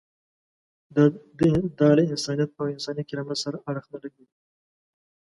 [0.95, 4.25] دا له انسانیت او انساني کرامت سره اړخ نه لګوي.